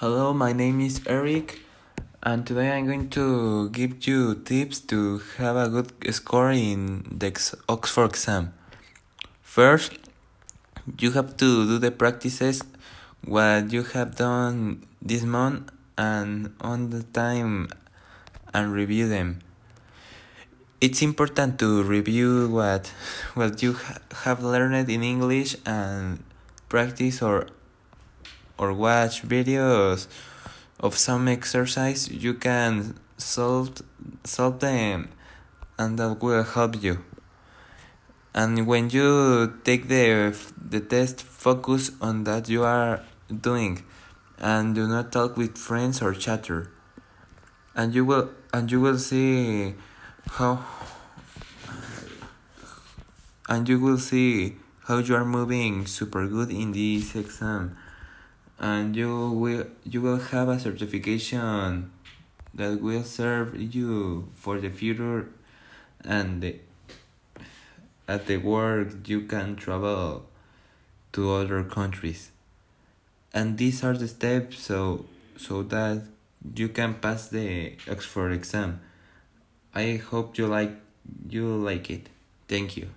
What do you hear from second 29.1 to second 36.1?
videos of some exercise you can solve solve them and